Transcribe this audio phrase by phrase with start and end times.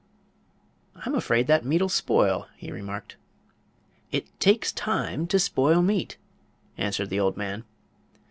[1.05, 3.17] "I'm afraid that meat'll spoil," he remarked.
[4.11, 6.17] "It takes Time to spoil meat,"
[6.75, 7.65] answered the old man.